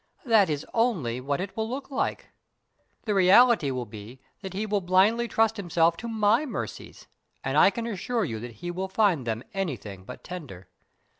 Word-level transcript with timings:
That 0.25 0.49
is 0.49 0.65
only 0.73 1.21
what 1.21 1.39
it 1.39 1.55
will 1.55 1.69
look 1.69 1.91
like. 1.91 2.31
The 3.03 3.13
reality 3.13 3.69
will 3.69 3.85
be 3.85 4.19
that 4.41 4.55
he 4.55 4.65
will 4.65 4.81
blindly 4.81 5.27
trust 5.27 5.57
himself 5.57 5.95
to 5.97 6.07
my 6.07 6.43
mercies 6.43 7.05
and 7.43 7.55
I 7.55 7.69
can 7.69 7.85
assure 7.85 8.25
you 8.25 8.39
that 8.39 8.53
he 8.65 8.71
will 8.71 8.87
find 8.89 9.27
them 9.27 9.43
anything 9.53 10.03
but 10.03 10.23
tender. 10.23 10.69